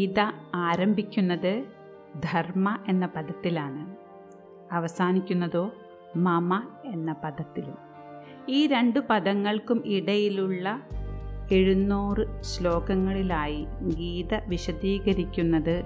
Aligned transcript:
ഗീത 0.00 0.20
ആരംഭിക്കുന്നത് 0.54 1.64
ധർമ്മ 2.16 2.78
എന്ന 2.88 3.06
പദത്തിലാണ്. 3.06 3.96
അവസാനിക്കുന്നതോ 4.74 5.70
മമ 6.16 6.62
എന്ന 6.84 7.14
പദത്തിലും. 7.24 7.74
ഈ 8.48 8.66
രണ്ട് 8.66 9.00
പദങ്ങൾക്കും 9.00 9.82
ഇടയിലുള്ള 9.86 10.82
എഴുന്നൂറ് 11.52 12.42
ശ്ലോകങ്ങളിലായി 12.42 13.66
ഗീത 13.80 14.34
വിശദീകരിക്കുന്നത് 14.34 15.84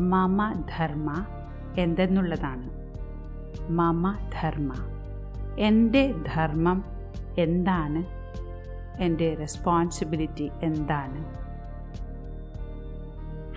മമ 0.00 0.64
ധർമ്മ 0.78 1.26
എന്തെന്നുള്ളതാണ്. 1.78 2.70
മമ 3.70 4.30
ധർമ്മ. 4.42 4.72
എന്റെ 5.58 6.14
ധർമ്മം 6.34 6.84
എന്താണ്? 7.38 8.04
എന്റെ 9.02 9.34
റെസ്പോൺസിബിലിറ്റി 9.34 10.50
എന്താണ്? 10.62 11.43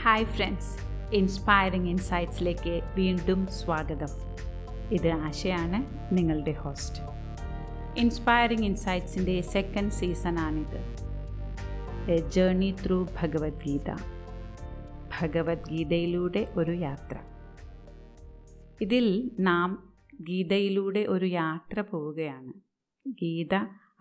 ഹായ് 0.07 0.25
ഫ്രണ്ട്സ് 0.25 0.73
ഇൻസ്പയറിംഗ് 1.17 1.89
ഇൻസൈറ്റ്സിലേക്ക് 1.93 2.81
വീണ്ടും 2.95 3.47
സ്വാഗതം. 3.47 4.11
ഇത് 4.91 5.07
ആശയാണ് 5.27 5.79
നിങ്ങളുടെ 6.15 6.51
ഹോസ്റ്റ് 6.51 7.01
ഇൻസ്പയറിംഗ് 8.01 8.65
ഇൻസൈറ്റ്സിന്റെ 8.65 9.41
സെക്കൻഡ് 9.41 9.91
സീസണാണിത് 9.91 10.79
എ 12.15 12.17
ജേർണി 12.35 12.75
ത്രൂ 12.83 12.99
ഭഗവത്ഗീത 13.19 13.89
ഭഗവത്ഗീതയിലൂടെ 15.17 16.47
ഒരു 16.55 16.71
യാത്ര. 16.71 17.17
ഇതിൽ 18.81 19.31
നാം 19.39 19.69
ഗീതയിലൂടെ 20.29 21.03
ഒരു 21.15 21.25
യാത്ര 21.25 21.81
പോവുകയാണ്. 21.81 22.53
ഗീത 23.05 23.55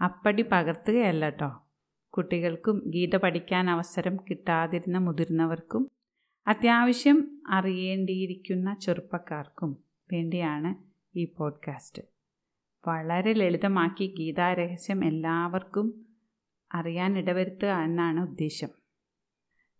അപ്പടി 0.09 0.43
പകർത്തുകയല്ല 0.55 1.25
കേട്ടോ 1.25 1.51
കുട്ടികൾക്കും 2.15 2.77
ഗീത 2.87 3.17
പഠിക്കാൻ 3.17 3.71
അവസരം 3.71 4.17
കിട്ടാതിരുന്ന 4.17 4.99
മുതിർന്നവർക്കും 4.99 5.96
അത്യാവശ്യം 6.47 7.43
അറിയേണ്ടിയിരിക്കുന്ന 7.49 8.75
ചെറുപ്പക്കാർക്കും 8.75 9.77
വേണ്ടിയാണ് 10.13 10.75
ഈ 11.19 11.25
പോഡ്കാസ്റ്റ്. 11.25 12.03
വളരെ 12.89 13.33
ലളിതമാക്കി 13.33 14.15
ഗീതാരഹസ്യം 14.19 15.05
എല്ലാവർക്കും 15.05 16.07
അറിയാൻ 16.75 17.19
ഇടവരുത്തുക 17.19 17.69
എന്നാണ് 17.69 18.21
ഉദ്ദേശം. 18.21 18.69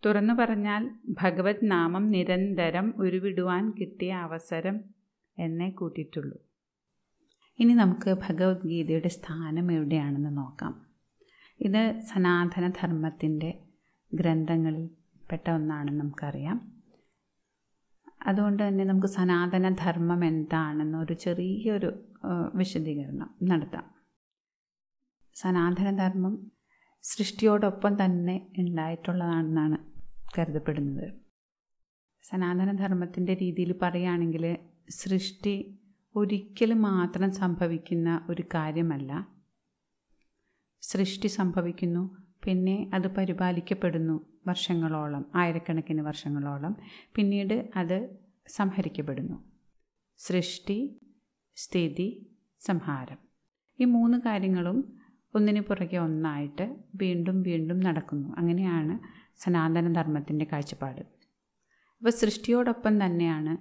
തുറന്നു 0.07 0.35
പറഞ്ഞാൽ 0.35 0.91
ഭഗവത് 1.09 1.57
നാമം 1.63 2.09
നിരന്തരം 2.09 2.95
ഉരുവിടുവാൻ 2.97 3.71
കിട്ടിയ 3.71 4.13
അവസരം 4.13 4.81
എന്നെ 5.39 5.71
കൂട്ടിയിട്ടുള്ളൂ. 5.71 6.39
ഇനി 7.59 7.75
നമുക്ക് 7.75 8.17
ഭഗവത്ഗീതയുടെ 8.29 9.09
സ്ഥാനം 9.09 9.73
എവിടെയാണെന്ന് 9.73 10.37
നോക്കാം. 10.37 10.87
ഇത് 11.61 12.01
സനാതനധർമ്മത്തിന്റെ 12.01 13.59
ഗ്രന്ഥങ്ങളിൽ 14.15 14.89
പെട്ട 15.31 15.51
ഒന്നാണെന്ന് 15.51 16.01
നമുക്കറിയാം. 16.01 16.77
അതുകൊണ്ട് 18.27 18.69
തന്നെ 18.69 18.85
നമുക്ക് 18.85 19.07
സനാതന 19.07 19.69
ധർമ്മം 19.69 20.25
എന്താണെന്നൊരു 20.25 21.15
ചെറിയൊരു 21.15 21.91
വിശദീകരണം 22.55 23.35
നടത്താം. 23.43 23.87
സനാതനധർമ്മം 25.35 26.53
സൃഷ്ടിയോടൊപ്പം 27.03 28.05
തന്നെ 28.05 28.47
ഉണ്ടായിട്ടുള്ളതാണെന്നാണ് 28.59 29.79
കരുതപ്പെടുന്നത്. 30.39 31.09
സനാതനധർമ്മത്തിന്റെ 32.23 33.35
രീതിയിൽ 33.35 33.79
പറയുകയാണെങ്കിൽ 33.83 34.59
സൃഷ്ടി 34.91 35.79
ഒരിക്കലും 36.17 36.83
മാത്രം 36.83 37.33
സംഭവിക്കുന്ന 37.33 38.27
ഒരു 38.31 38.43
കാര്യമല്ല. 38.55 39.29
സൃഷ്ടി 40.81 41.27
സംഭവിക്കുന്നു 41.27 42.26
പിന്നെ 42.47 42.91
അത് 42.95 43.15
പരിപാലിക്കപ്പെടുന്നു 43.15 44.27
വർഷങ്ങളോളം 44.47 45.25
ആയിരക്കണക്കിന് 45.35 46.01
വർഷങ്ങളോളം. 46.01 46.77
പിന്നീട് 47.15 47.69
അത് 47.77 48.17
സംഹരിക്കപ്പെടുന്നു. 48.49 49.45
സൃഷ്ടി 50.17 51.01
സ്ഥിതി 51.57 52.27
സംഹാരം. 52.61 53.19
ഈ 53.81 53.85
മൂന്ന് 53.85 54.19
കാര്യങ്ങളും 54.19 54.99
ഒന്നിനു 55.35 55.61
പുറകെ 55.61 55.97
ഒന്നായിട്ട് 55.97 56.77
വീണ്ടും 56.95 57.43
വീണ്ടും 57.43 57.81
നടക്കുന്നു. 57.81 58.35
അങ്ങനെയാണ് 58.39 58.95
സനാതനധർമ്മത്തിന്റെ 59.37 60.47
കാഴ്ചപ്പാട്. 60.53 61.01
അപ്പോൾ 61.01 62.11
സൃഷ്ടിയോടൊപ്പം 62.11 63.05
തന്നെയാണ് 63.05 63.57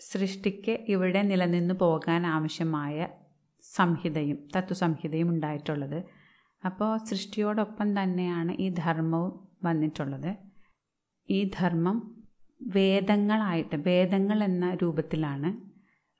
സൃഷ്ടിക്ക് 0.00 0.78
ഇവിടെ 0.88 1.22
നിലനിന്ന് 1.22 1.74
പോകാൻ 1.74 2.26
ആവശ്യമായ 2.26 3.08
സംഹിതയും 3.76 4.48
തത്വസംഹിതയും 4.56 5.28
ഉണ്ടായിട്ടുള്ളത്. 5.28 6.04
അപ്പോൾ 6.66 6.98
സൃഷ്ടിയോടൊപ്പം 6.98 8.02
തന്നെയാണ് 8.02 8.52
ഈ 8.52 8.68
ധർമ്മവും 8.68 9.48
വന്നിട്ടുള്ളത്. 9.64 10.36
ഈ 11.30 11.50
ധർമ്മം 11.58 12.24
വേദങ്ങളായിട്ട് 12.62 13.76
വേദങ്ങൾ 13.76 14.44
എന്ന 14.44 14.76
രൂപത്തിലാണ് 14.82 15.50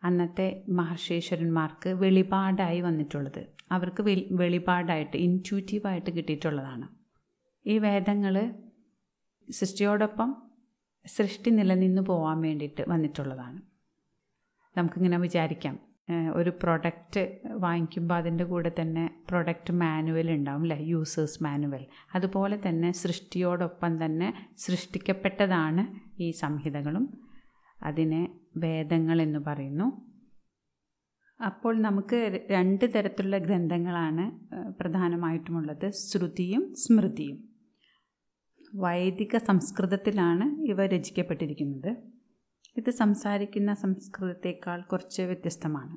അന്നത്തെ 0.05 0.65
മഹർഷീശ്വരന്മാർക്ക് 0.69 1.89
വെളിപാടായി 1.89 2.81
വന്നിട്ടുള്ളത്. 2.81 3.47
അവർക്ക് 3.71 4.03
വെളിപാടായിട്ട് 4.31 5.17
ഇന്റ്യൂറ്റീവായിട്ട് 5.17 6.11
കിട്ടിയിട്ടുള്ളതാണ്. 6.11 6.89
ഈ 7.67 7.79
വേദങ്ങൾ 7.79 8.55
സൃഷ്ടിയോടൊപ്പം 9.51 10.43
സൃഷ്ടി 11.07 11.51
നിലനിന്ന് 11.51 12.03
പോകാൻ 12.03 12.41
വേണ്ടിയിട്ട് 12.41 12.85
വന്നിട്ടുള്ളതാണ്. 12.89 13.61
നമുക്കിങ്ങനെ 14.79 15.19
വിചാരിക്കാം. 15.19 15.96
ഒരു 16.35 16.51
പ്രൊഡക്റ്റ് 16.51 17.39
വാങ്ങിക്കുമ്പോൾ 17.49 18.15
അതിന്റെ 18.15 18.45
കൂടെ 18.45 18.73
തന്നെ 18.81 19.23
പ്രൊഡക്റ്റ് 19.29 19.73
മാനുവൽ 19.73 20.31
ഉണ്ടാവും 20.31 20.61
അല്ലേ 20.61 20.79
യൂസേഴ്സ് 20.81 21.43
മാനുവൽ 21.43 21.87
അതുപോലെ 22.15 22.61
തന്നെ 22.69 22.93
സൃഷ്ടിയോടൊപ്പം 22.93 24.05
തന്നെ 24.05 24.55
സൃഷ്ടിക്കപ്പെട്ടതാണ് 24.57 25.85
ഈ 26.23 26.31
സംഹിതകളും. 26.31 27.27
അതിനെ 27.83 28.41
വേദങ്ങൾ 28.57 29.23
എന്ന് 29.23 29.39
പറയുന്നു. 29.39 30.17
അപ്പോൾ 31.47 31.81
നമുക്ക് 31.81 32.47
രണ്ട് 32.51 32.95
തരത്തിലുള്ള 32.95 33.39
ഗ്രന്ഥങ്ങളാണ് 33.39 34.25
പ്രധാനമായിട്ടുമുള്ളത്. 34.81 35.91
ശ്രുതിയും 35.91 36.75
സ്മൃതിയും. 36.75 37.49
വൈദിക 38.75 39.37
സംസ്കൃതത്തിലാണ് 39.37 40.63
ഇവ 40.71 40.87
രചിക്കപ്പെട്ടിരിക്കുന്നത്. 40.87 42.16
ഇത് 42.77 42.91
സംസാരിക്കുന്ന 42.91 43.75
സംസ്കൃതത്തേക്കാൾ 43.75 44.81
കുറച്ച് 44.81 45.23
വ്യത്യസ്തമാണ്. 45.23 45.97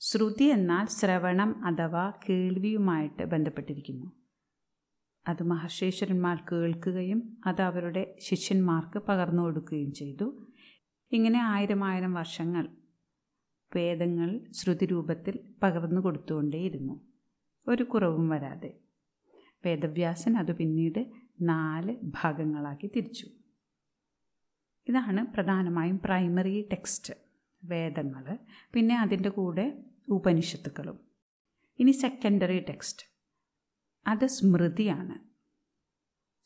ശ്രുതി 0.00 0.44
എന്നാൽ 0.44 0.86
ശ്രവണം 0.86 1.64
അഥവാ 1.64 2.12
കേൾവിയുമായിട്ട് 2.28 3.22
ബന്ധപ്പെട്ടിരിക്കുന്നു. 3.22 4.12
അത് 5.28 5.42
മഹർഷേശ്വരന്മാർ 5.42 6.44
കേൾക്കുകയും 6.52 7.40
അത് 7.46 7.62
അവരുടെ 7.62 8.16
ശിഷ്യന്മാർക്ക് 8.20 8.98
പകർന്നു 8.98 9.42
കൊടുക്കുകയും 9.42 9.92
ചെയ്തു. 9.92 10.46
ഇങ്ങനെ 11.12 11.40
ആയിരം 11.42 11.84
ആയിരം 11.84 12.14
വർഷങ്ങൾ 12.14 12.68
വേദങ്ങൾ 13.76 14.40
ശ്രുതി 14.52 14.86
രൂപത്തിൽ 14.86 15.38
പകർന്നു 15.62 16.00
കൊടുത്തുകൊണ്ടേയിരുന്നു. 16.00 17.00
ഒരു 17.68 17.82
കുറവും 17.82 18.28
വരാതെ. 18.28 18.78
വേദവ്യാസൻ 19.64 20.36
അത് 20.36 20.56
പിന്നീട് 20.56 21.10
നാല് 21.40 21.96
ഭാഗങ്ങളാക്കി 22.02 22.90
തിരിച്ചു. 22.96 23.26
ഇതാണ് 24.90 25.32
പ്രധാനമായും 25.32 25.98
പ്രൈമറി 26.04 26.68
ടെക്സ്റ്റ് 26.72 27.14
വേദങ്ങൾ 27.62 28.24
പിന്നെ 28.72 28.94
അതിന്റെ 28.98 29.28
കൂടെ 29.28 29.66
ഉപനിഷത്തുക്കളും. 30.08 30.98
ഇനി 31.78 31.90
സെക്കൻഡറി 31.90 32.60
ടെക്സ്റ്റ് 32.60 33.04
അത് 34.06 34.26
സ്മൃതിയാണ്. 34.26 35.16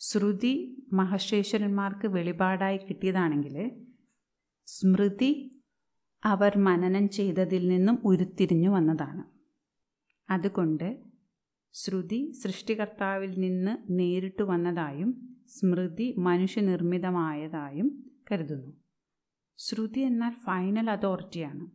ശ്രുതി 0.00 0.52
മഹർഷേശ്വരന്മാർക്ക് 0.92 2.06
വെളിപാടായി 2.06 2.78
കിട്ടിയതാണെങ്കിൽ 2.78 3.56
സ്മൃതി 4.68 5.30
അവർ 6.22 6.58
മനനം 6.58 7.08
ചെയ്തതിൽ 7.08 7.68
നിന്നും 7.68 7.98
ഉരുത്തിരിഞ്ഞു 8.04 8.70
വന്നതാണ്. 8.70 9.24
അതുകൊണ്ട് 10.28 10.88
ശ്രുതി 11.74 12.32
സൃഷ്ടികർത്താവിൽ 12.42 13.32
നിന്ന് 13.38 13.76
നേരിട്ട് 13.90 14.42
വന്നതായും 14.42 15.10
സ്മൃതി 15.48 16.14
മനുഷ്യനിർമ്മിതമായതായും 16.18 17.88
കരുതുന്നു. 18.30 18.72
ശ്രുതി 19.58 20.00
എന്നാൽ 20.00 20.30
ഫൈനൽ 20.30 20.90
അതോറിറ്റിയാണ് 20.90 21.66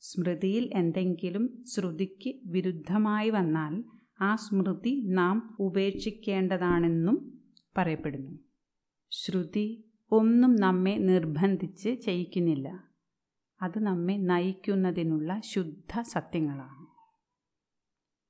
സ്മൃതിയിൽ 0.00 0.70
എന്തെങ്കിലും 0.74 1.64
ശ്രുതിക്ക് 1.66 2.40
വിരുദ്ധമായി 2.46 3.30
വന്നാൽ 3.30 3.84
ആ 4.20 4.36
സ്മൃതി 4.36 5.04
നാം 5.06 5.56
ഉപേക്ഷിക്കേണ്ടതാണെന്നും 5.60 7.42
പറയപ്പെടുന്നു. 7.76 8.38
ശ്രുതി 9.10 9.84
ഒന്നും 10.12 10.56
നമ്മെ 10.56 10.98
നിർബന്ധിച്ച് 10.98 11.90
ചെയ്യിക്കുന്നില്ല. 12.00 12.88
അത് 13.62 13.78
നമ്മെ 13.78 14.16
നയിക്കുന്നതിനുള്ള 14.16 15.40
ശുദ്ധ 15.44 16.00
സത്യങ്ങളാണ്. 16.00 16.88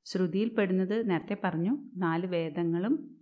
ശ്രുതിയിൽ 0.04 0.48
പെടുന്നത് 0.48 1.10
നേരത്തെ 1.10 1.36
പറഞ്ഞു 1.44 1.78
നാല് 1.96 2.26
വേദങ്ങളും 2.26 3.17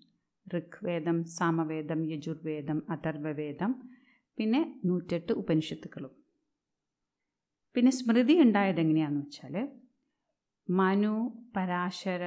ഋഗ്വേദം 0.46 1.24
സാമവേദം 1.38 2.00
യജുർവേദം 2.10 2.82
അഥർവവേദം 2.90 3.72
പിന്നെ 4.38 4.60
നൂറ്റെട്ട് 4.84 5.32
ഉപനിഷത്തുക്കളും. 5.32 6.12
പിന്നെ 7.74 7.90
സ്മൃതി 7.90 8.34
ഉണ്ടായത് 8.40 8.80
എങ്ങനെയാണെന്ന് 8.80 9.20
വെച്ചാൽ 9.20 9.56
മനു 10.68 11.14
പരാശര 11.56 12.22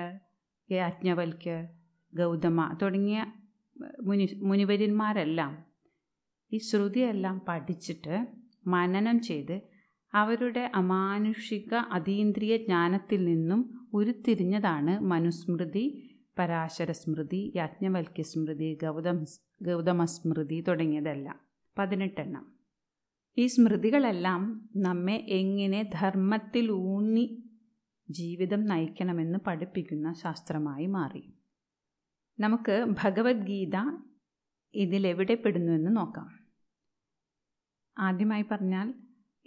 യാജ്ഞവൽക്യ 0.69 1.53
ഗൗതമ 2.13 2.59
തുടങ്ങിയ 2.81 3.19
മുനി 4.01 4.25
മുനിവര്യന്മാരെല്ലാം 4.41 5.53
ഈ 6.51 6.57
ശ്രുതിയെല്ലാം 6.59 7.37
പഠിച്ചിട്ട് 7.47 8.15
മനനം 8.65 9.19
ചെയ്ത് 9.19 9.57
അവരുടെ 10.13 10.71
അമാനുഷിക 10.73 11.73
അതീന്ദ്രിയ 11.91 12.57
ജ്ഞാനത്തിൽ 12.57 13.25
നിന്നും 13.25 13.59
ഉരുത്തിരിഞ്ഞതാണ് 13.93 14.99
മനുസ്മൃതി 15.11 15.85
പരാശരസ്മൃതി 16.37 17.53
യാജ്ഞവൽക്യ 17.55 18.23
സ്മൃതി 18.23 18.77
ഗൗതം 18.83 19.25
ഗൗതമസ്മൃതി 19.61 20.61
തുടങ്ങിയതെല്ലാം. 20.61 21.39
പതിനെട്ടെണ്ണം. 21.77 22.53
ഈ 23.37 23.47
സ്മൃതികളെല്ലാം 23.47 24.69
നമ്മെ 24.75 25.15
എങ്ങനെ 25.15 25.91
ധർമ്മത്തിൽ 25.93 26.71
ഊന്നി 26.71 27.43
ജീവിതം 28.09 28.65
നയിക്കണമെന്ന് 28.65 29.39
പഠിപ്പിക്കുന്ന 29.47 30.13
ശാസ്ത്രമായി 30.13 30.85
മാറി. 30.85 31.33
നമുക്ക് 32.39 32.85
ഭഗവത്ഗീത 33.03 33.97
ഇതിലെവിടെ 34.73 35.35
പെടുന്നുവെന്ന് 35.35 35.97
നോക്കാം. 35.97 36.39
ആദ്യമായി 37.97 38.45
പറഞ്ഞാൽ 38.51 38.93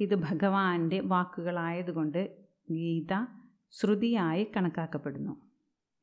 ഇത് 0.01 0.15
ഭഗവാന്റെ 0.15 1.01
വാക്കുകളായതുകൊണ്ട് 1.01 2.47
ഗീത 2.71 3.27
ശ്രുതിയായി 3.71 4.47
കണക്കാക്കപ്പെടുന്നു. 4.57 5.51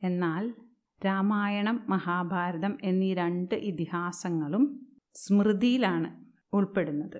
എന്നാൽ 0.03 0.53
രാമായണം 1.05 1.85
മഹാഭാരതം 1.89 2.77
എന്നീ 2.83 3.13
രണ്ട് 3.13 3.55
ഇതിഹാസങ്ങളും 3.55 4.63
സ്മൃതിയിലാണ് 5.15 6.09
ഉൾപ്പെടുന്നത്. 6.53 7.19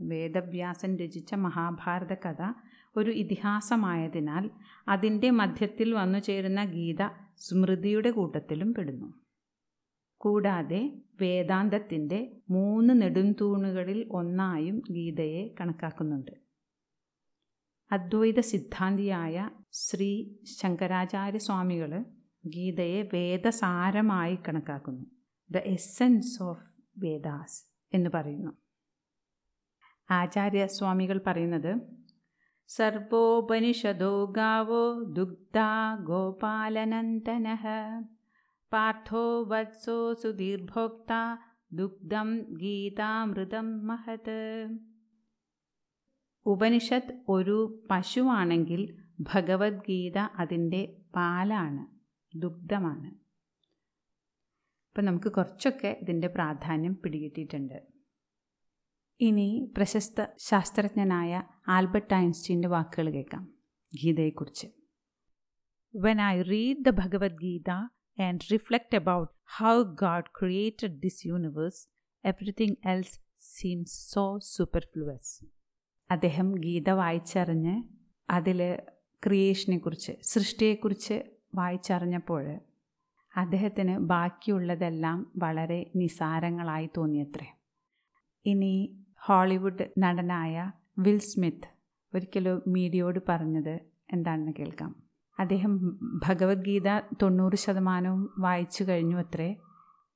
വേദവ്യാസൻ 0.00 0.96
രചിച്ച 0.96 1.34
മഹാഭാരത 1.34 2.14
കഥ 2.14 2.42
ഒരു 2.96 3.10
ഇതിഹാസമായതിനാൽ 3.10 4.50
അതിന്റെ 4.88 5.30
മധ്യത്തിൽ 5.30 5.92
വന്നു 5.94 6.18
ചേരുന്ന 6.18 6.64
ഗീത 6.64 7.02
സ്മൃതിയുടെ 7.36 8.10
കൂട്ടത്തിലും 8.10 8.74
പെടുന്നു. 8.74 9.08
കൂടാതെ 10.20 10.80
വേദാന്തത്തിന്റെ 11.20 12.18
മൂന്ന് 12.50 13.02
നെടുംതൂണുകളിൽ 13.02 14.08
ഒന്നായും 14.10 14.82
ഗീതയെ 14.90 15.54
കണക്കാക്കുന്നുണ്ട്. 15.60 16.32
അദ്വൈത 17.90 18.40
സിദ്ധാന്തിയായ 18.40 19.50
ശ്രീ 19.72 20.12
ശങ്കരാചാര്യ 20.60 21.38
സ്വാമികൾ 21.38 22.04
ഗീതയെ 22.46 23.02
വേദസാരമായി 23.02 24.38
കണക്കാക്കുന്നു. 24.48 25.06
ദ 25.50 25.56
എസെൻസ് 25.56 26.42
ഓഫ് 26.42 26.62
വേദാസ് 26.98 27.64
എന്ന് 27.94 28.10
പറയുന്നു. 28.14 28.52
ആചാര്യസ്വാമികൾ 30.10 31.20
പറയുന്നത് 31.26 31.80
സർവോപനിഷദോ 32.68 34.24
ഗാവോ 34.24 35.02
ദുഗ്ധ 35.02 35.58
ഗോപാലനന്ദന 36.04 37.54
പാർത്ഥോ 38.72 39.44
വത്സോ 39.44 40.14
സുധീർഭോക്ത 40.14 41.36
ദുഗ്ധം 41.72 42.40
ഗീതാമൃതം 42.48 43.86
മഹത്. 43.86 44.68
ഉപനിഷത്ത് 46.46 47.22
ഒരു 47.28 47.86
പശുവാണെങ്കിൽ 47.90 48.96
ഭഗവത്ഗീത 49.20 50.18
അതിന്റെ 50.18 50.96
പാലാണ്. 51.16 52.01
ദുഗ്ധമാണ്. 52.36 53.06
അപ്പം 54.88 55.04
നമുക്ക് 55.04 55.32
കുറച്ചൊക്കെ 55.32 55.98
ഇതിന്റെ 56.02 56.28
പ്രാധാന്യം 56.28 56.94
പിടികിട്ടിയിട്ടുണ്ട്. 56.94 57.86
ഇനി 59.20 59.72
പ്രശസ്ത 59.76 60.26
ശാസ്ത്രജ്ഞനായ 60.38 61.42
ആൽബർട്ട് 61.68 62.14
ഐൻസ്റ്റീന്റെ 62.14 62.68
വാക്കുകൾ 62.68 63.10
കേൾക്കാം 63.10 63.54
ഗീതയെക്കുറിച്ച്. 64.04 64.66
When 65.96 66.20
I 66.20 66.42
read 66.42 66.84
the 66.84 66.90
Bhagavad Gita 66.90 67.70
and 68.22 68.40
reflect 68.52 68.96
about 68.96 69.32
how 69.58 69.82
God 69.82 70.30
created 70.40 71.00
this 71.00 71.26
universe 71.26 71.88
everything 72.24 72.88
else 72.88 73.20
seems 73.38 74.12
so 74.12 74.38
superfluous 74.38 75.46
അദ്ദേഹം 76.10 76.52
ഗീത 76.52 76.90
വായിച്ചറിഞ്ഞ് 76.90 77.82
അതിൽ 78.30 78.76
ക്രിയേഷനെക്കുറിച്ച് 79.26 80.12
സൃഷ്ടിയെക്കുറിച്ച് 80.22 81.31
വായിച്ചറിഞ്ഞപ്പോൾ 81.54 82.60
അദ്ദേഹത്തിന് 83.36 83.98
ബാക്കിയുള്ളതെല്ലാം 83.98 85.32
വളരെ 85.36 85.90
നിസാരങ്ങളായി 85.96 86.90
തോന്നിയത്രേ. 86.96 87.46
ഇനി 88.46 89.04
ഹോളിവുഡ് 89.28 89.88
നടനായ 89.98 90.72
വിൽ 90.98 91.18
സ്മിത്ത് 91.18 91.68
ഒരിക്കലും 92.14 92.62
മീഡിയയോട് 92.68 93.20
പറഞ്ഞത് 93.28 93.80
എന്താണെന്ന് 94.12 94.52
കേൾക്കാം. 94.58 95.02
അദ്ദേഹം 95.40 95.98
ഭഗവത്ഗീത 96.28 96.98
തൊണ്ണൂറ് 97.22 97.56
ശതമാനവും 97.56 98.34
വായിച്ചു 98.38 98.84
കഴിഞ്ഞു 98.84 99.16
അത്രേ 99.16 99.56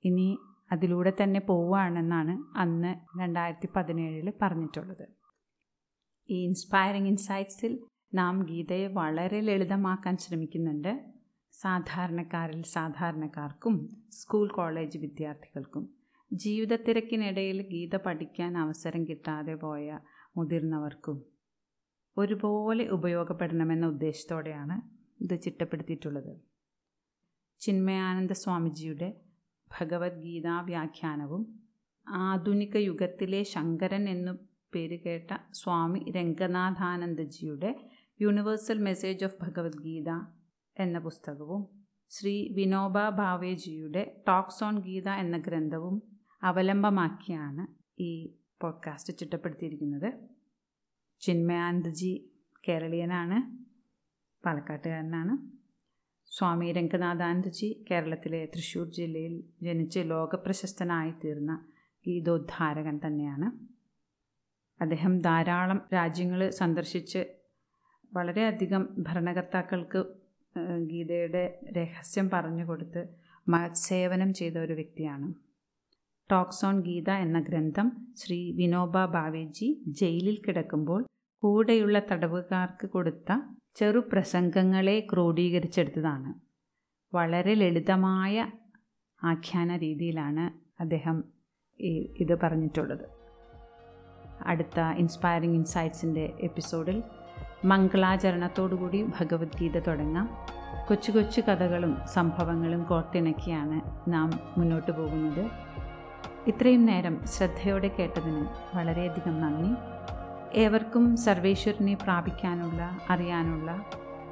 ഇനി 0.05 0.39
അതിലൂടെ 0.73 1.13
തന്നെ 1.23 1.41
പോവുകയാണെന്നാണ് 1.41 2.59
അന്ന് 2.59 3.21
രണ്ടായിരത്തി 3.21 3.69
പതിനേഴിൽ 3.77 4.33
പറഞ്ഞിട്ടുള്ളത്. 4.43 5.09
ഈ 6.31 6.45
ഇൻസ്പയറിംഗ് 6.45 7.09
ഇൻസൈറ്റ്സിൽ 7.09 7.87
നാം 8.15 8.43
ഗീതയെ 8.43 8.87
വളരെ 8.87 9.41
ലളിതമാക്കാൻ 9.41 10.17
ശ്രമിക്കുന്നുണ്ട്. 10.17 11.16
സാധാരണക്കാരിൽ 11.61 12.63
സാധാരണക്കാർക്കും 12.63 13.89
സ്കൂൾ 14.11 14.49
കോളേജ് 14.49 14.99
വിദ്യാർത്ഥികൾക്കും 14.99 15.85
ജീവിത 16.33 16.77
തിരക്കിനിടയിൽ 16.77 17.63
ഗീത 17.69 17.97
പഠിക്കാൻ 17.97 18.59
അവസരം 18.59 19.05
കിട്ടാതെ 19.09 19.55
പോയ 19.55 19.99
മുതിർന്നവർക്കും 20.37 21.25
ഒരുപോലെ 22.17 22.89
ഉപയോഗപ്പെടണമെന്ന 22.89 23.87
ഉദ്ദേശത്തോടെയാണ് 23.87 24.77
ഇത് 25.25 25.41
ചിട്ടപ്പെടുത്തിയിട്ടുള്ളത്. 25.43 26.33
ചിന്മയാനന്ദ 27.61 28.33
സ്വാമിജിയുടെ 28.33 29.15
ഭഗവത്ഗീതാ 29.81 30.61
വ്യാഖ്യാനവും 30.61 31.43
ആധുനിക 32.09 32.77
യുഗത്തിലെ 32.77 33.43
ശങ്കരൻ 33.43 34.09
എന്നു 34.09 34.33
പേരുകേട്ട 34.75 35.31
സ്വാമി 35.51 36.13
രംഗനാഥാനന്ദജിയുടെ 36.17 37.71
യൂണിവേഴ്സൽ 38.21 38.79
മെസ്സേജ് 38.79 39.25
ഓഫ് 39.25 39.37
ഭഗവത്ഗീത 39.43 40.11
എന്ന 40.79 40.99
പുസ്തകവും 40.99 41.69
ശ്രീ 42.11 42.49
വിനോബ 42.55 43.09
ഭാവേജിയുടെ 43.09 44.23
ടോക്സ് 44.29 44.65
ഓൺ 44.65 44.79
ഗീത 44.79 45.09
എന്ന 45.09 45.39
ഗ്രന്ഥവും 45.39 46.03
അവലംബമാക്കിയാണ് 46.43 47.67
ഈ 48.03 48.35
പോഡ്കാസ്റ്റ് 48.63 49.19
ചിട്ടപ്പെടുത്തിയിരിക്കുന്നത്. 49.19 50.13
ചിന്മയാനന്ദജി 51.21 52.31
കേരളീയനാണ് 52.69 53.65
പാലക്കാട്ടുകാരനാണ്. 54.47 55.57
സ്വാമി 56.27 56.73
രംഗനാഥാനന്ദജി 56.73 57.85
കേരളത്തിലെ 57.91 58.47
തൃശ്ശൂർ 58.47 58.87
ജില്ലയിൽ 58.93 59.45
ജനിച്ച് 59.63 60.01
ലോകപ്രശസ്തനായി 60.03 61.11
തീർന്ന 61.11 61.67
ഗീതോദ്ധാരകൻ 62.07 63.01
തന്നെയാണ്. 63.07 63.67
അദ്ദേഹം 64.81 65.21
ധാരാളം 65.21 65.81
രാജ്യങ്ങൾ 65.95 66.51
സന്ദർശിച്ച് 66.51 67.25
വളരെയധികം 68.13 68.89
ഭരണകർത്താക്കൾക്ക് 68.99 70.05
ഗീതയുടെ 70.87 71.61
രഹസ്യം 71.73 72.31
പറഞ്ഞു 72.33 72.65
കൊടുത്ത് 72.65 73.09
സേവനം 73.73 74.35
ചെയ്ത 74.35 74.57
ഒരു 74.59 74.73
വ്യക്തിയാണ്. 74.73 75.35
ടോക്സ് 76.31 76.67
ഓൺ 76.67 76.81
ഗീത 76.81 77.11
എന്ന 77.11 77.41
ഗ്രന്ഥം 77.41 78.15
ശ്രീ 78.17 78.53
വിനോബ 78.57 79.05
ഭാവേജി 79.05 79.83
ജയിലിൽ 79.87 80.43
കിടക്കുമ്പോൾ 80.47 81.07
കൂടെയുള്ള 81.43 82.03
തടവുകാർക്ക് 82.13 82.87
കൊടുത്ത 82.89 83.33
ചെറു 83.75 83.99
പ്രസംഗങ്ങളെ 83.99 85.07
ക്രോഡീകരിച്ചെടുത്തതാണ്. 85.13 86.33
വളരെ 87.15 87.55
ലളിതമായ 87.55 88.53
ആഖ്യാന 89.25 89.77
രീതിയിലാണ് 89.77 90.45
അദ്ദേഹം 90.83 91.25
ഇത് 92.21 92.41
പറഞ്ഞിട്ടുള്ളത്. 92.41 93.07
അടുത്ത 94.47 94.81
ഇൻസ്പയറിംഗ് 94.81 95.55
ഇൻസൈറ്റ്സിന്റെ 95.55 96.33
എപ്പിസോഡിൽ 96.41 97.03
മംഗളാചരണത്തോടുകൂടി 97.67 99.03
ഭഗവത്ഗീത 99.03 99.79
തുടങ്ങാം. 99.79 100.27
കൊച്ചു 100.89 101.11
കൊച്ചു 101.11 101.41
കഥകളും 101.41 101.99
സംഭവങ്ങളും 102.15 102.83
കോർത്തിണക്കിയാണ് 102.83 103.81
നാം 104.13 104.31
മുന്നോട്ട് 104.59 104.93
പോകുന്നത്. 104.93 105.51
ഇത്രയും 106.47 106.87
നേരം 106.87 107.21
ശ്രദ്ധയോടെ 107.27 107.89
കേട്ടതിന് 107.89 108.47
വളരെയധികം 108.77 109.41
നന്ദി. 109.41 109.73
ഏവർക്കും 110.59 111.17
സർവേശ്വരനെ 111.17 111.95
പ്രാപിക്കാനുള്ള 111.95 112.99
അറിയാനുള്ള 113.11 113.83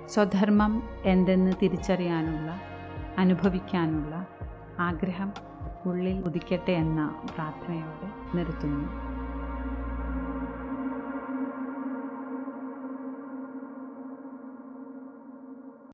സ്വധർമ്മം 0.08 0.82
എന്തെന്ന് 1.04 1.52
തിരിച്ചറിയാനുള്ള 1.62 2.60
അനുഭവിക്കാനുള്ള 3.18 4.26
ആഗ്രഹം 4.80 5.32
ഉള്ളിൽ 5.86 6.22
ഉദിക്കട്ടെ 6.26 6.72
എന്ന 6.72 7.14
പ്രാർത്ഥനയോടെ 7.34 8.36
നിർത്തുന്നു. 8.36 9.13